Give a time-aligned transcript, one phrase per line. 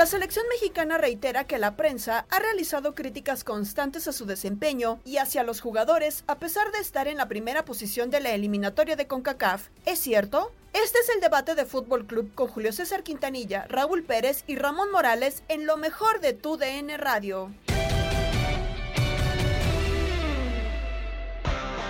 [0.00, 5.18] La selección mexicana reitera que la prensa ha realizado críticas constantes a su desempeño y
[5.18, 9.06] hacia los jugadores a pesar de estar en la primera posición de la eliminatoria de
[9.06, 9.68] CONCACAF.
[9.84, 10.52] ¿Es cierto?
[10.72, 14.90] Este es el debate de Fútbol Club con Julio César Quintanilla, Raúl Pérez y Ramón
[14.90, 17.50] Morales en lo mejor de tu DN Radio.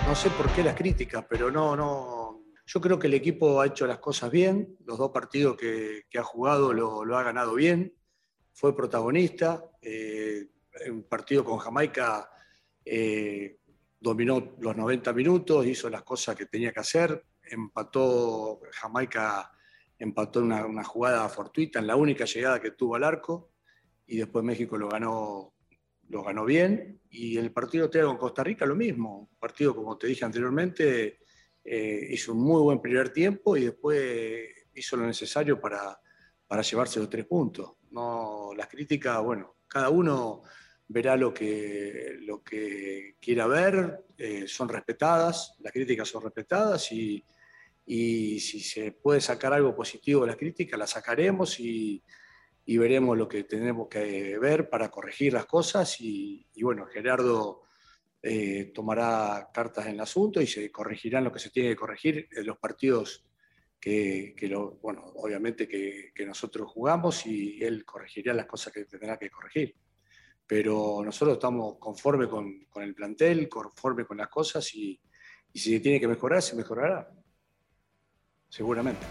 [0.05, 2.41] No sé por qué las críticas, pero no, no.
[2.65, 4.77] Yo creo que el equipo ha hecho las cosas bien.
[4.85, 7.93] Los dos partidos que, ha jugado lo, ha ganado bien.
[8.53, 9.63] Fue protagonista.
[9.81, 10.47] Eh,
[10.89, 12.29] un partido con Jamaica
[12.83, 13.59] eh,
[13.99, 17.25] dominó los 90 minutos, hizo las cosas que tenía que hacer.
[17.43, 19.51] Empató, Jamaica
[19.97, 23.51] empató una, una jugada fortuita en la única llegada que tuvo al arco.
[24.07, 25.53] Y después México lo ganó
[26.11, 27.01] lo ganó bien.
[27.09, 29.19] Y el partido de con Costa Rica lo mismo.
[29.19, 31.19] Un partido, como te dije anteriormente,
[31.63, 35.99] eh, hizo un muy buen primer tiempo y después hizo lo necesario para,
[36.47, 37.73] para llevarse los tres puntos.
[38.55, 40.43] Las críticas, bueno, cada uno
[40.87, 47.23] verá lo que, lo que quiera ver, eh, son respetadas, las críticas son respetadas y,
[47.85, 52.03] y si se puede sacar algo positivo de las críticas, las sacaremos y,
[52.65, 57.63] y veremos lo que tenemos que ver para corregir las cosas y, bueno, Gerardo
[58.21, 62.27] eh, tomará cartas en el asunto y se corregirán lo que se tiene que corregir
[62.31, 63.25] los partidos
[63.81, 64.35] que,
[64.79, 69.75] bueno, obviamente que, nosotros jugamos y él corregirá las cosas que tendrá que corregir.
[70.45, 75.01] Pero nosotros estamos conforme con, con el plantel, conforme con las cosas y,
[75.53, 77.11] si tiene que mejorar, se mejorará.
[78.47, 79.05] Seguramente.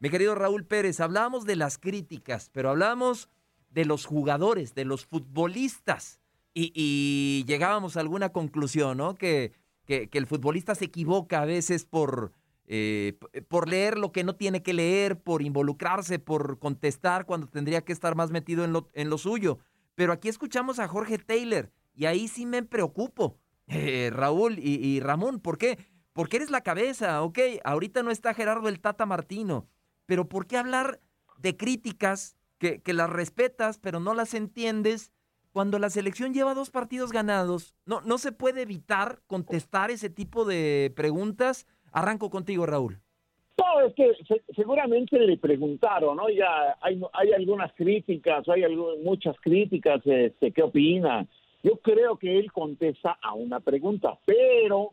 [0.00, 3.28] Mi querido Raúl Pérez, hablábamos de las críticas, pero hablamos
[3.70, 6.20] de los jugadores, de los futbolistas.
[6.54, 9.14] Y, y llegábamos a alguna conclusión, ¿no?
[9.16, 9.52] Que,
[9.88, 12.30] que, el futbolista se equivoca a veces por,
[12.66, 13.18] eh,
[13.48, 17.92] por leer lo que no tiene que leer, por involucrarse, por contestar cuando tendría que
[17.92, 19.58] estar más metido en lo, en lo suyo.
[19.96, 25.00] Pero aquí escuchamos a Jorge Taylor y ahí sí me preocupo, eh, Raúl y, y
[25.00, 25.40] Ramón.
[25.40, 25.78] ¿Por qué?
[26.12, 27.38] Porque eres la cabeza, ok.
[27.64, 29.66] Ahorita no está Gerardo el Tata Martino
[30.08, 31.02] pero ¿por qué hablar
[31.36, 35.12] de críticas que, que, las respetas, pero no las entiendes?
[35.52, 40.44] Cuando la selección lleva dos partidos ganados, no, no se puede evitar contestar ese tipo
[40.44, 41.66] de preguntas.
[41.92, 42.98] Arranco contigo, Raúl.
[43.58, 46.28] No, es que se, seguramente le preguntaron, ¿no?
[46.28, 51.26] Ya hay, hay algunas críticas, hay algo, muchas críticas, este, ¿qué opina?
[51.62, 54.92] Yo creo que él contesta a una pregunta, pero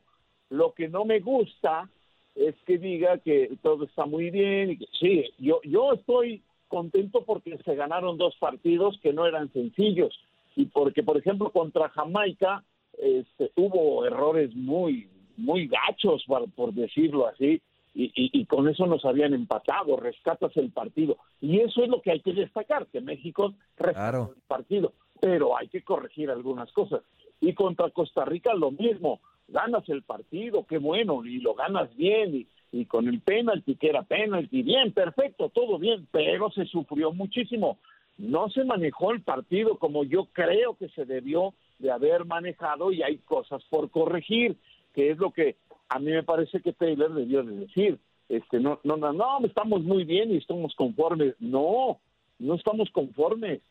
[0.50, 1.90] lo que no me gusta
[2.34, 4.72] es que diga que todo está muy bien.
[4.72, 9.52] Y que, sí, yo, yo estoy contento porque se ganaron dos partidos que no eran
[9.54, 10.20] sencillos
[10.56, 12.64] y porque, por ejemplo, contra Jamaica
[12.98, 17.62] este, hubo errores muy, muy gachos, por, por decirlo así,
[17.94, 21.18] y, y, y, con eso nos habían empatado, rescatas el partido.
[21.40, 25.70] Y eso es lo que hay que destacar, que México rescató el partido, pero hay
[25.70, 27.04] que corregir algunas cosas.
[27.40, 32.36] Y contra Costa Rica lo mismo, ganas el partido, qué bueno, y lo ganas bien,
[32.36, 37.14] y, y con el penalti, que era penalti, bien, perfecto, todo bien, pero se sufrió
[37.14, 37.78] muchísimo.
[38.18, 43.04] No se manejó el partido como yo creo que se debió de haber manejado y
[43.04, 44.56] hay cosas por corregir,
[44.94, 45.58] que es lo que
[45.90, 48.00] a mí me parece que Taylor debió de decir.
[48.30, 51.36] Este, no, no, no, no, estamos muy bien y estamos conformes.
[51.40, 52.00] No,
[52.40, 53.62] no estamos conformes.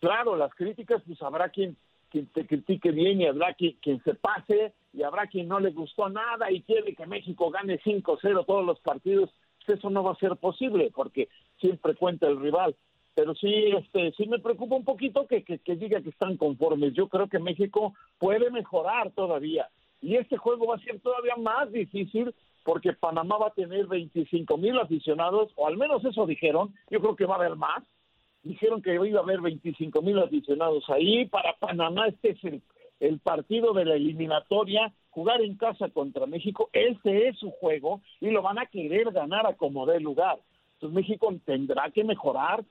[0.00, 1.76] Claro, las críticas, pues habrá quien,
[2.10, 5.70] quien te critique bien y habrá quien, quien se pase y habrá quien no le
[5.70, 9.30] gustó nada y quiere que México gane 5-0 todos los partidos.
[9.66, 11.28] Eso no va a ser posible porque
[11.58, 12.76] siempre cuenta el rival
[13.14, 16.94] pero sí, este, sí me preocupa un poquito que, que, diga que están conformes.
[16.94, 19.68] Yo creo que México puede mejorar todavía.
[20.00, 22.34] Y este juego va a ser todavía más difícil
[22.64, 26.74] porque Panamá va a tener 25 mil aficionados, o al menos eso dijeron.
[26.90, 27.84] Yo creo que va a haber más.
[28.42, 31.26] Dijeron que iba a haber 25 mil aficionados ahí.
[31.26, 32.62] Para Panamá este es el,
[33.00, 36.68] el partido de la eliminatoria, jugar en casa contra México.
[36.72, 40.38] Ese es su juego y lo van a querer ganar a como dé lugar.
[40.74, 42.64] Entonces México tendrá que mejorar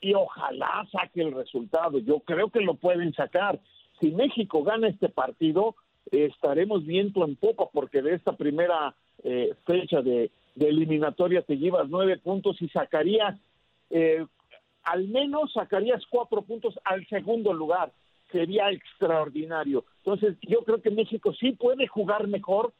[0.00, 1.98] y ojalá saque el resultado.
[1.98, 3.58] Yo creo que lo pueden sacar.
[4.00, 5.74] Si México gana este partido,
[6.10, 8.94] estaremos viento en popa porque de esta primera
[9.24, 13.38] eh, fecha de, de, eliminatoria te llevas nueve puntos y sacarías,
[13.90, 14.24] eh,
[14.84, 17.92] al menos sacarías cuatro puntos al segundo lugar.
[18.30, 19.84] Sería extraordinario.
[19.98, 22.72] Entonces, yo creo que México sí puede jugar mejor,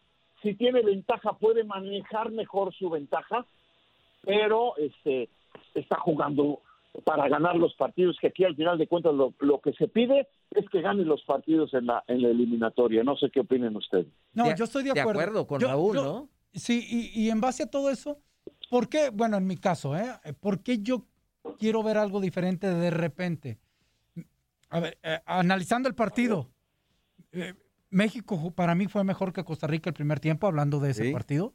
[0.42, 3.46] si tiene ventaja puede manejar mejor su ventaja,
[4.22, 5.28] pero este
[5.74, 6.60] está jugando
[7.04, 10.28] para ganar los partidos, que aquí al final de cuentas lo, lo, que se pide
[10.50, 13.02] es que gane los partidos en la, en la eliminatoria.
[13.02, 14.06] No sé qué opinen ustedes.
[14.32, 15.19] No, yo estoy de acuerdo.
[15.19, 16.28] De acuerdo con yo, Raúl, yo, ¿no?
[16.52, 18.19] Sí, y, y, en base a todo eso,
[18.70, 19.10] ¿por qué?
[19.10, 20.06] Bueno, en mi caso, ¿eh?
[20.40, 21.06] ¿Por qué yo
[21.58, 23.58] quiero ver algo diferente de repente?
[24.70, 26.50] A ver, eh, analizando el partido,
[27.32, 27.54] eh,
[27.90, 31.12] México para mí fue mejor que Costa Rica el primer tiempo, hablando de ese ¿Sí?
[31.12, 31.52] partido.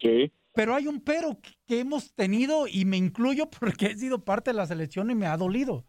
[0.00, 0.32] Sí.
[0.52, 4.56] Pero hay un pero que hemos tenido y me incluyo porque he sido parte de
[4.56, 5.84] la selección y me ha dolido.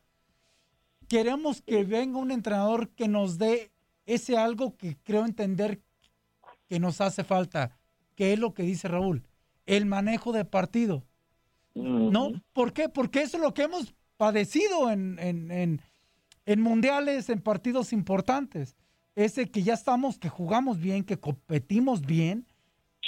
[1.07, 3.71] Queremos que venga un entrenador que nos dé
[4.05, 5.81] ese algo que creo entender
[6.69, 7.77] que nos hace falta,
[8.15, 9.23] que es lo que dice Raúl,
[9.65, 11.03] el manejo de partido.
[11.75, 12.31] ¿No?
[12.53, 12.87] ¿Por qué?
[12.87, 15.81] Porque eso es lo que hemos padecido en, en, en,
[16.45, 18.75] en mundiales, en partidos importantes.
[19.15, 22.45] Ese que ya estamos, que jugamos bien, que competimos bien,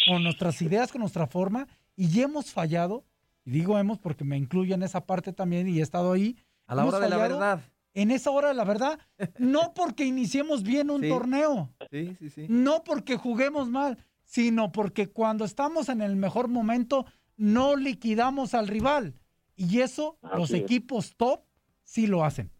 [0.07, 3.05] con nuestras ideas, con nuestra forma, y ya hemos fallado,
[3.45, 6.37] y digo hemos porque me incluyo en esa parte también y he estado ahí.
[6.67, 7.61] A la hora de la verdad.
[7.93, 8.99] En esa hora de la verdad,
[9.39, 11.09] no porque iniciemos bien un Sí.
[11.09, 12.45] torneo, Sí, sí, sí.
[12.49, 17.05] no porque juguemos mal, sino porque cuando estamos en el mejor momento,
[17.37, 19.13] no liquidamos al rival.
[19.55, 20.61] Y eso Así los es.
[20.61, 21.43] equipos top
[21.83, 22.51] sí lo hacen.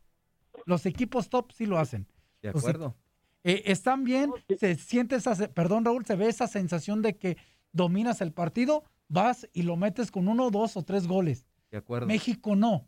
[0.65, 2.07] Los equipos top sí lo hacen.
[2.41, 2.95] De acuerdo.
[3.45, 7.37] Eh, están bien, se siente esa, perdón Raúl, se ve esa sensación de que
[7.71, 11.45] dominas el partido, vas y lo metes con uno, dos o tres goles.
[11.71, 12.07] De acuerdo.
[12.07, 12.87] México no.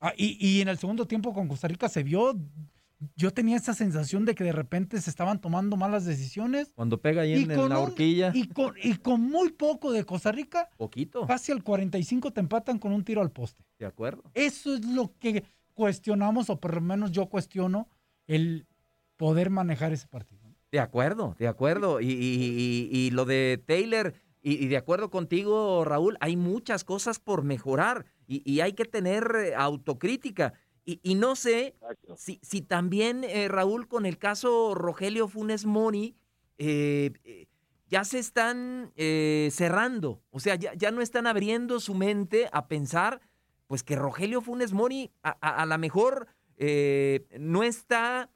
[0.00, 2.34] Ah, y, y en el segundo tiempo con Costa Rica se vio,
[3.14, 6.72] yo tenía esa sensación de que de repente se estaban tomando malas decisiones.
[6.74, 9.90] Cuando pega ahí Y en, en la un- horquilla, Y con, y con muy poco
[9.92, 11.26] de Costa Rica, poquito.
[11.26, 13.64] casi al 45 te empatan con un tiro al poste.
[13.78, 14.22] De acuerdo.
[14.34, 17.88] Eso es lo que cuestionamos, o por lo menos yo cuestiono,
[18.26, 18.66] el
[19.16, 20.42] poder manejar ese partido.
[20.72, 22.00] De acuerdo, de acuerdo.
[22.00, 26.84] Y, y- y- y lo de Taylor, y, y de acuerdo contigo, Raúl, hay muchas
[26.84, 30.54] cosas por mejorar y, y hay que tener eh, autocrítica.
[30.84, 31.74] Y, y no sé
[32.16, 36.16] si, si también, eh, Raúl, con el caso Rogelio Funes Mori,
[36.58, 37.46] eh, eh,
[37.88, 40.20] ya se están eh, cerrando.
[40.30, 43.20] O sea, ya, ya no están abriendo su mente a pensar,
[43.66, 48.30] pues que Rogelio Funes Mori a, a, a lo mejor eh, no está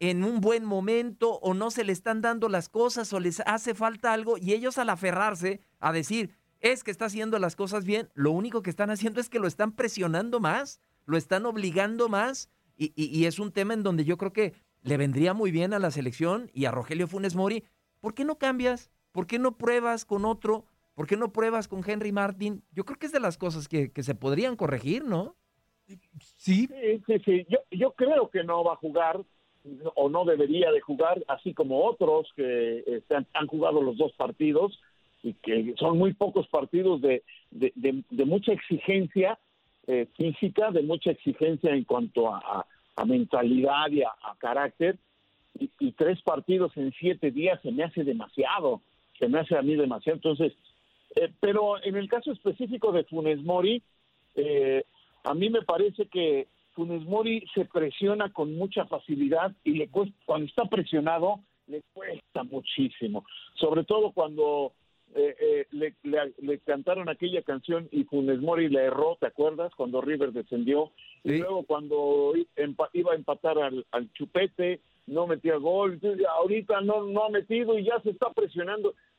[0.00, 3.74] en un buen momento o no se le están dando las cosas o les hace
[3.74, 8.08] falta algo y ellos al aferrarse a decir, es que está haciendo las cosas bien,
[8.14, 12.50] lo único que están haciendo es que lo están presionando más, lo están obligando más
[12.76, 15.72] y, y- y es un tema en donde yo creo que le vendría muy bien
[15.72, 17.64] a la selección y a Rogelio Funes Mori.
[18.00, 18.90] ¿Por qué no cambias?
[19.12, 20.66] ¿Por qué no pruebas con otro?
[20.94, 22.62] ¿Por qué no pruebas con Henry Martin?
[22.72, 25.36] Yo creo que es de las cosas que, que se podrían corregir, ¿no?
[25.86, 27.46] Sí, Sí, sí, sí.
[27.48, 29.24] Yo, yo creo que no va a jugar
[29.94, 34.78] o no debería de jugar, así como otros que este, han, jugado los dos partidos
[35.22, 39.38] y que son muy pocos partidos de, de, de- mucha exigencia
[39.86, 44.96] eh, física, de mucha exigencia en cuanto a, a- mentalidad y a, carácter.
[45.58, 48.80] y, y tres partidos en siete días se me hace demasiado,
[49.18, 50.16] se me hace a mí demasiado.
[50.16, 50.52] Entonces,
[51.16, 53.82] eh, pero en el caso específico de Funes Mori,
[54.34, 54.84] eh,
[55.24, 56.46] a mí me parece que
[56.76, 62.44] Funes Mori se presiona con mucha facilidad y le cuesta, cuando está presionado le cuesta
[62.44, 64.72] muchísimo, sobre todo cuando
[65.14, 69.74] eh, eh, le, le- le cantaron aquella canción y Funes Mori le erró, ¿te acuerdas?
[69.74, 70.92] Cuando River descendió.
[71.24, 72.32] Y luego cuando
[72.92, 75.98] iba a empatar al, al chupete no metía gol,
[76.38, 78.94] ahorita no, no ha metido y ya se está presionando,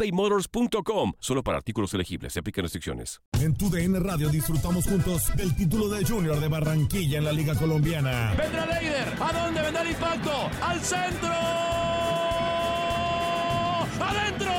[0.00, 1.12] ebaymotors.com.
[1.18, 2.32] Solo para artículos elegibles.
[2.32, 3.20] Se aplican restricciones.
[3.40, 7.54] En tu DN Radio disfrutamos juntos del título de Junior de Barranquilla en la Liga
[7.54, 8.34] Colombiana.
[8.36, 9.14] Vendrá Leider.
[9.20, 10.32] ¿A dónde vendrá el impacto?
[10.62, 11.30] ¡Al centro!
[14.00, 14.52] ¡Adentro!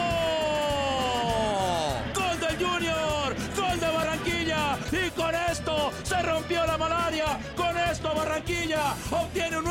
[2.15, 3.36] ¡Gol del Junior!
[3.55, 4.77] ¡Gol de Barranquilla!
[4.91, 7.39] Y con esto se rompió la malaria.
[7.55, 9.65] Con esto Barranquilla obtiene un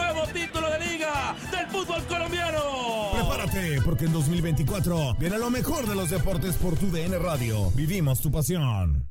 [2.04, 2.60] colombiano.
[3.12, 7.70] Prepárate, porque en 2024 viene lo mejor de los deportes por tu DN Radio.
[7.72, 9.10] Vivimos tu pasión.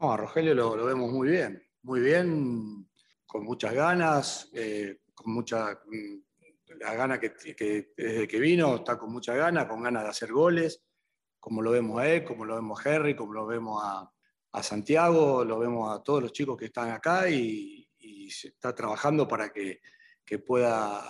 [0.00, 2.88] No, a Rogelio lo, vemos muy bien, muy bien,
[3.26, 8.96] con muchas ganas, eh, con mucha mm, la gana que, que desde que vino está
[8.96, 10.84] con mucha gana, con ganas de hacer goles,
[11.40, 14.08] como lo vemos a él, como lo vemos a Henry, como lo vemos a,
[14.52, 17.84] a Santiago, lo vemos a todos los chicos que están acá y,
[18.30, 19.80] está trabajando para que,
[20.24, 21.02] que pueda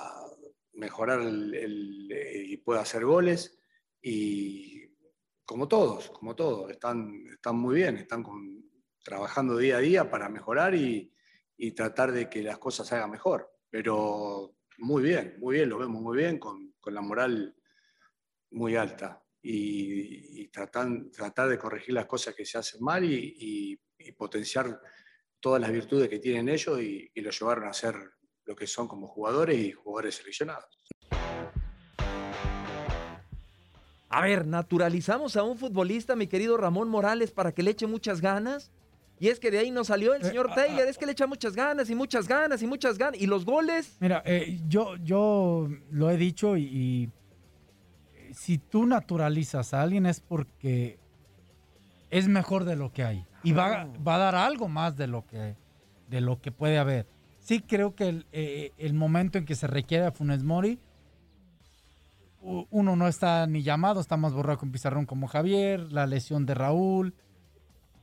[0.75, 2.09] mejorar el-
[2.47, 3.59] y pueda hacer goles.
[4.00, 4.85] Y
[5.45, 8.67] como todos, como todos, están, están muy bien, están con-
[9.12, 11.10] trabajando día a día para mejorar y,
[11.56, 13.50] y tratar de que las cosas se hagan mejor.
[13.70, 17.56] Pero muy bien, muy bien, lo vemos muy bien, con, con la moral
[18.50, 23.80] muy alta y, tratan- tratar de corregir las cosas que se hacen mal y, y-
[23.98, 24.78] y potenciar
[25.40, 27.94] todas las virtudes que tienen ellos y lo llevaron a ser
[28.44, 30.80] lo que son como jugadores y jugadores seleccionados.
[34.10, 38.20] A ver, naturalizamos a un futbolista, mi querido Ramón Morales, para que le eche muchas
[38.20, 38.70] ganas.
[39.20, 40.90] Y es que de ahí nos salió el Eh, señor ah, Taylor, ah.
[40.90, 43.20] es que le echa muchas ganas y muchas ganas y muchas ganas.
[43.20, 47.10] Y los goles, Mira, eh, yo, yo lo he dicho y, y,
[48.14, 50.98] eh, si tú naturalizas a alguien es porque
[52.10, 55.26] es mejor de lo que hay y va, va a dar algo más de lo
[55.26, 55.56] que,
[56.08, 57.06] de lo que puede haber.
[57.38, 60.78] Sí creo que el, eh, el momento en que se requiere a Funes Mori,
[62.40, 66.54] uno no está ni llamado, está más borrado con Pizarrón como Javier, la lesión de
[66.54, 67.14] Raúl,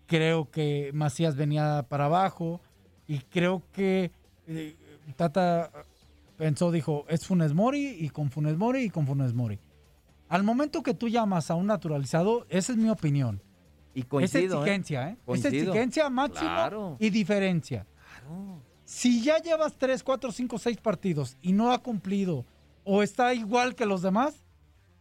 [0.07, 2.61] creo que Macías venía para abajo
[3.07, 4.11] y creo que
[4.47, 4.75] eh,
[5.15, 5.71] Tata
[6.37, 9.59] pensó, dijo, es Funes Mori y con Funes Mori y con Funes Mori.
[10.27, 13.41] Al momento que tú llamas a un naturalizado, esa es mi opinión.
[13.93, 14.57] y coincido.
[14.57, 14.61] ¿eh?
[14.63, 15.17] exigencia, ¿eh?
[15.25, 15.55] Coincido.
[15.71, 16.97] exigencia máximo Claro.
[16.99, 17.85] y diferencia.
[18.83, 22.45] Si ya llevas 3, 4, 5, 6 partidos y no ha cumplido
[22.83, 24.43] o está igual que los demás,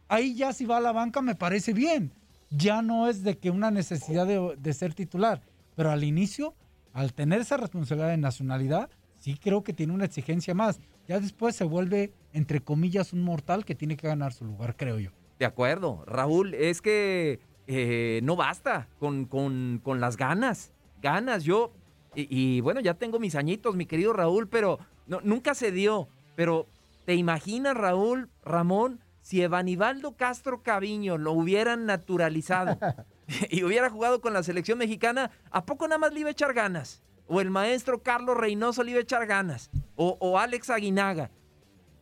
[0.07, 2.13] ahí ya si va a la banca me parece bien.
[2.49, 5.41] Ya no es de que una necesidad de, ser titular,
[5.75, 6.55] pero al inicio,
[6.93, 10.79] al tener esa responsabilidad de nacionalidad, sí creo que tiene una exigencia más.
[11.07, 14.99] Ya después se vuelve, entre comillas, un mortal que tiene que ganar su lugar, creo
[14.99, 15.11] yo.
[15.39, 20.71] De acuerdo, Raúl, es que eh, no basta con, con- con las ganas,
[21.01, 21.43] ganas.
[21.43, 21.73] Yo,
[22.15, 26.07] y, y bueno, ya tengo mis añitos, mi querido Raúl, pero no, nunca se dio,
[26.35, 26.67] pero
[27.05, 32.77] ¿te imaginas, Raúl, Ramón, si Evanibaldo Castro Caviño lo hubieran naturalizado
[33.49, 36.53] y hubiera jugado con la selección mexicana, ¿a poco nada más le iba a echar
[36.53, 37.01] ganas?
[37.27, 39.71] O el maestro Carlos Reynoso le iba a echar ganas.
[39.95, 41.31] O, o Alex Aguinaga.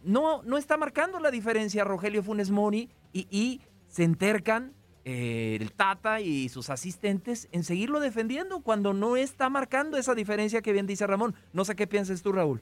[0.04, 4.74] No, no está marcando la diferencia Rogelio Funes Mori y, y se entercan
[5.06, 10.62] eh, el Tata y sus asistentes en seguirlo defendiendo cuando no está marcando esa diferencia
[10.62, 11.36] que bien dice Ramón.
[11.54, 12.62] No sé qué piensas tú, Raúl.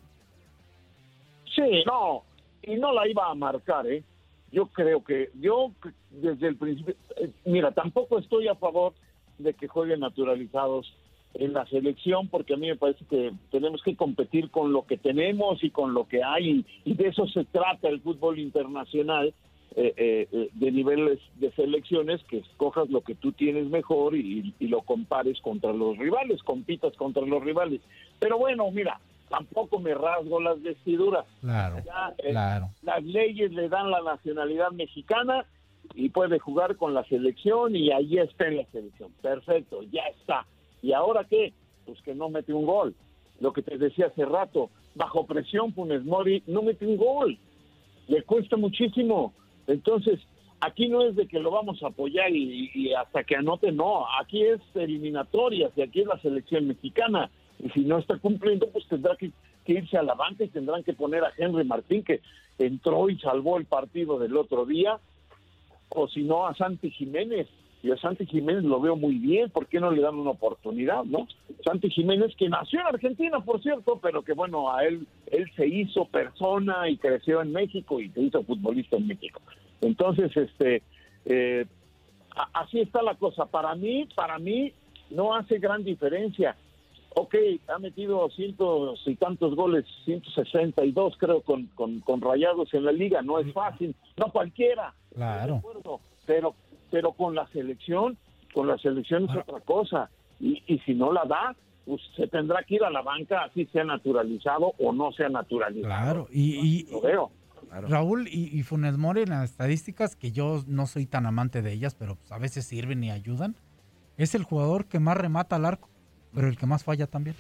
[1.56, 2.22] Sí, no,
[2.62, 4.04] y no la iba a marcar, ¿eh?
[4.52, 5.72] Yo creo que, yo
[6.10, 8.94] desde el principio, eh, mira, tampoco estoy a favor
[9.38, 10.94] de que jueguen naturalizados
[11.34, 14.98] en la selección, porque a mí me parece que tenemos que competir con lo que
[14.98, 19.34] tenemos y con lo que hay, y de eso se trata el fútbol internacional,
[19.74, 24.68] eh, eh, de niveles de selecciones, que escojas lo que tú tienes mejor y, y,
[24.68, 27.80] lo compares contra los rivales, compitas contra los rivales.
[28.20, 29.00] Pero bueno, mira,
[29.32, 31.26] tampoco me rasgo las vestiduras.
[31.40, 31.78] Claro,
[32.18, 32.70] eh, claro.
[32.84, 35.46] Las leyes le dan la nacionalidad mexicana
[35.96, 39.12] y puede jugar con la selección y ahí está en la selección.
[39.22, 40.46] Perfecto, ya está.
[40.82, 41.54] ¿Y ahora qué?
[41.86, 42.94] Pues que no mete un gol.
[43.40, 47.40] Lo que te decía hace rato, bajo presión Funes Mori no mete un gol.
[48.08, 49.34] Le cuesta muchísimo.
[49.68, 50.20] Entonces,
[50.60, 54.06] aquí no es de que lo vamos a apoyar y, y hasta que anote, no.
[54.20, 57.32] Aquí es eliminatorias y aquí es la selección mexicana.
[57.64, 59.32] Y si no está cumpliendo, pues tendrá que,
[59.68, 62.20] irse a la banca y tendrán que poner a Henry Martín, que
[62.58, 65.00] entró y salvó el partido del otro día,
[65.90, 67.48] o si no, a Santi Jiménez.
[67.84, 71.04] Y a Santi Jiménez lo veo muy bien, ¿por qué no le dan una oportunidad,
[71.04, 71.28] no?
[71.64, 75.68] Santi Jiménez, que nació en Argentina, por cierto, pero que bueno, a él, él se
[75.68, 79.42] hizo persona y creció en México y se hizo futbolista en México.
[79.82, 80.84] Entonces, este,
[81.26, 81.66] eh,
[82.54, 83.46] así está la cosa.
[83.48, 84.74] Para mí, para mí,
[85.10, 86.56] no hace gran diferencia.
[87.16, 87.36] Ok,
[87.68, 93.22] ha metido cientos y tantos goles, 162 creo, con, con, con rayados en la liga.
[93.22, 94.94] No es fácil, no cualquiera.
[95.14, 95.56] Claro.
[95.58, 96.56] acuerdo, pero,
[96.90, 98.18] pero con la selección,
[98.54, 100.10] con la selección es otra cosa.
[100.40, 103.66] Y, y si no la da, pues se tendrá que ir a la banca, así
[103.68, 105.86] sea naturalizado o no sea naturalizado.
[105.88, 107.32] Claro, y, y- Lo veo.
[107.90, 111.72] Raúl y, y Funes Mori en las estadísticas, que yo no soy tan amante de
[111.74, 113.56] ellas, pero pues, a veces sirven y ayudan,
[114.18, 115.90] es el jugador que más remata al arco,
[116.34, 117.36] pero el que más falla también.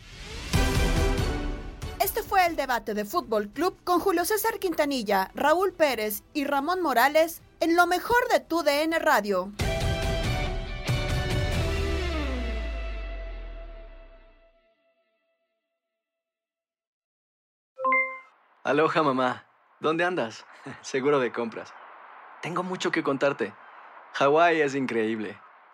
[1.99, 6.81] Este fue el debate de Fútbol Club con Julio César Quintanilla, Raúl Pérez y Ramón
[6.81, 9.51] Morales en lo mejor de tu DN Radio.
[18.63, 19.45] Aloha mamá,
[19.79, 20.45] ¿dónde andas?
[20.81, 21.73] Seguro de compras.
[22.41, 23.53] Tengo mucho que contarte.
[24.13, 25.39] Hawái es increíble.